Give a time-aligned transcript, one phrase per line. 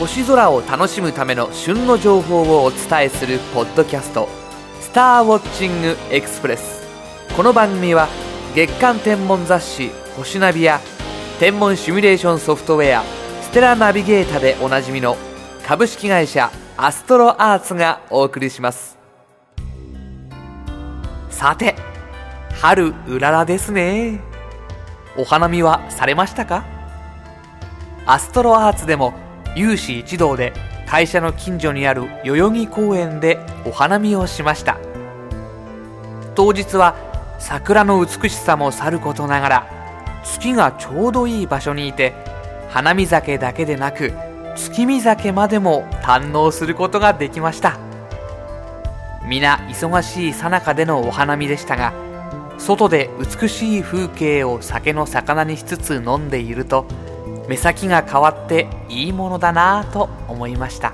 [0.00, 4.30] 星空を楽しむための旬の情報をお伝えするポッドキャスト
[4.80, 6.88] 「スターウォッチングエクスプレス」
[7.36, 8.08] この番組は
[8.54, 10.80] 月間天文雑誌「星ナビ」や
[11.38, 13.02] 天文シミュレーションソフトウェア
[13.44, 15.18] 「ステラナビゲータ」でおなじみの
[15.68, 18.96] 株式会社アストロアーツがお送りします。
[21.28, 21.76] さて
[22.58, 24.20] 春うららですね。
[25.18, 26.64] お花見はされましたか？
[28.06, 29.12] アストロアーツでも
[29.56, 30.52] 有志一同で
[30.86, 34.78] 会社の近所にある代々木公園でお花見をしました。
[36.34, 36.96] 当日は
[37.38, 39.70] 桜の美しさもさることながら
[40.24, 42.12] 月がちょうどいい場所にいて
[42.68, 44.12] 花見酒だけでなく
[44.56, 47.78] 月見酒までも堪能することができました。
[49.26, 51.92] 皆忙しい最中でのお花見でしたが
[52.58, 56.86] 外で美しい風景を酒の魚にしつつ飲んでいると
[57.48, 60.92] 目先が変わっていいものだなぁと思いました。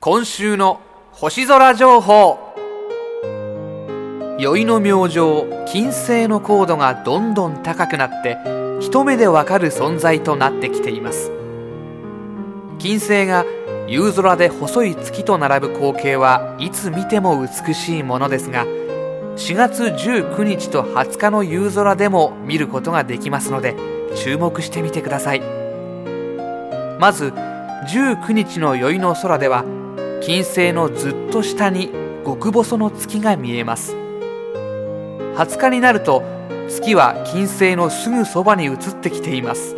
[0.00, 0.80] 今週の
[1.12, 2.38] 星空情報。
[4.38, 8.38] 宵の明星金星の高度がどんどん高くなって
[8.80, 11.30] 一目でわかる存在となってきています。
[12.78, 13.44] 金星が
[13.86, 18.64] 夕空で細い月と並ぶ光景はいつ見ても美しいものですが
[19.36, 23.76] 4月19日と20日の夕空でも見ることができますので
[24.16, 25.40] 注目してみてください。
[26.98, 27.32] まず
[27.88, 29.64] 19日の宵の空では
[30.22, 31.90] 金星のずっと下に
[32.24, 33.96] 極細の月が見えます。
[35.34, 36.22] 20日になると
[36.68, 39.76] 月は金星のすぐそばに移ってきています。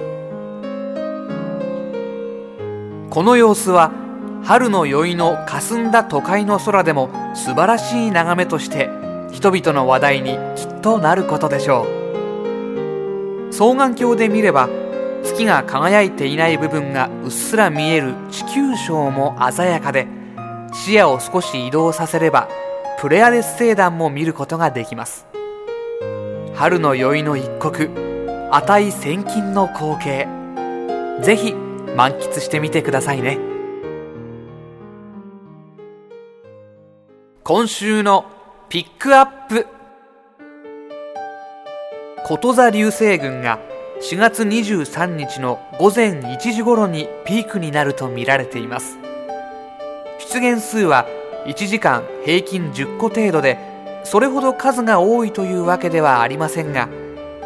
[3.10, 3.92] この様子は
[4.42, 8.91] 春の宵の霞んだ都会の空でも素晴らしい眺めとして
[9.32, 12.03] 人々の話題にきっとなることでしょう。
[13.56, 14.69] 双眼鏡で見れば
[15.22, 20.09] 月が輝いていない部分がうっすら見える地球章も鮮やかで
[20.72, 22.48] 視野を少し移動させれば
[22.98, 25.26] プレアレス星団も見ることができます。
[26.54, 27.91] 春の宵の一刻
[28.50, 30.26] 値千金の光景。
[31.22, 31.53] ぜひ
[31.97, 33.38] 満喫してみてくださいね。
[37.44, 38.26] 今週の
[38.69, 39.73] ピックアップ。
[42.24, 43.60] こと座流星群が
[44.00, 48.96] 4月23日の午前1時頃にピークになると見られています。
[50.32, 51.06] 出現数は
[51.44, 53.58] 1時間平均10個程度で
[54.04, 56.88] それほど数が多いというわけではありませんが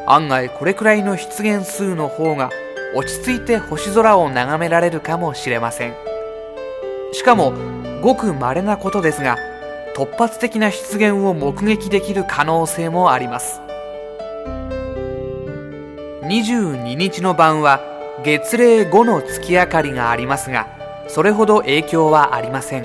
[0.06, 2.50] 案外これくらいの出現数の方が
[2.94, 5.94] 落ち着いて星空を眺められるかもしれません。
[7.12, 7.52] しかも
[8.00, 9.38] ごく稀なことですが
[9.96, 13.60] 突発的な出現を目撃できる可能性もあります。
[16.28, 17.80] 22日の晩は
[18.22, 20.68] 月齢5の月明かりがありますが
[21.08, 22.84] それほど影響はありません。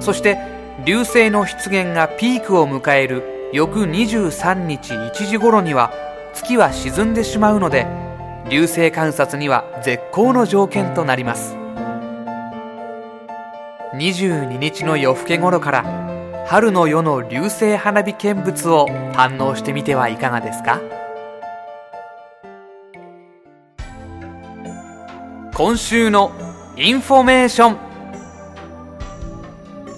[0.00, 0.38] そして
[0.86, 5.92] 流星の出現がピークを迎える翌23日1時頃には
[6.32, 7.86] 月は沈んでしまうので
[8.48, 11.56] 流星観察には絶好の条件となります。
[13.94, 20.80] 22日の夜更け頃から春の夜の流星花火見物を堪能してみてはいかがですか？
[25.56, 26.32] 今週の
[26.76, 27.78] インフォメーション。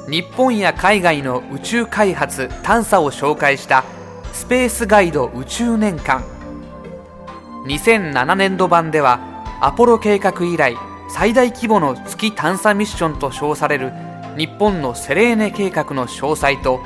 [0.07, 3.83] 日本や海外の宇宙開発探査を紹介した
[4.35, 6.23] スペースガイド宇宙年間。
[7.67, 9.19] 2007年度版では
[9.63, 10.77] アポロ計画以来
[11.09, 13.93] 最大規模の月探査ミッションと称される
[14.37, 16.81] 日本のセレーネ計画の詳細と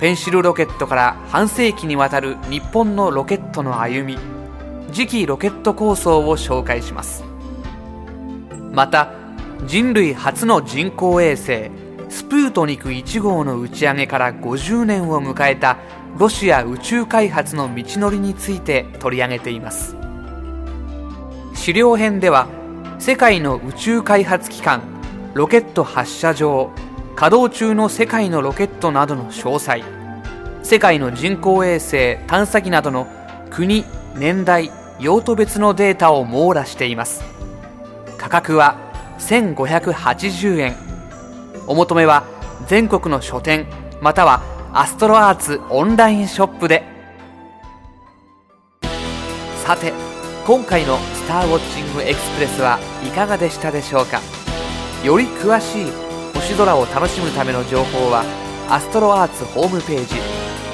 [0.00, 4.18] ペンシルロケットから半世紀にわたる日本のロケットの歩み
[4.92, 7.29] 次期ロケット構想を紹介します。
[8.72, 9.12] また
[9.66, 11.70] 人類初の人工衛星
[12.08, 15.78] スプートニク1号の打ち上げから50年を迎えた
[16.18, 19.96] ロシア宇宙開発の道のりについて取り上げています。
[21.54, 22.48] 資料編では
[22.98, 24.82] 世界の宇宙開発機関
[25.34, 26.70] ロケット発射場
[27.16, 29.84] 稼働中の世界のロケットなどの詳細
[30.62, 33.06] 世界の人工衛星探査機などの
[33.50, 33.84] 国
[34.16, 37.22] 年代用途別のデータを網羅しています。
[38.20, 38.76] 価格は
[39.18, 40.76] 1580円
[41.66, 42.24] お求めは
[42.66, 43.66] 全国の書店
[44.02, 44.42] または
[44.74, 46.84] アストロアーツオンラインショップで
[49.64, 49.94] さて
[50.46, 54.20] 今回の「スターウォッチングエクスプレス」はいかがでしたでしょうか？
[55.02, 55.92] より詳しい
[56.34, 58.22] 星空を楽しむための情報は
[58.68, 60.16] アストロアーツホームページ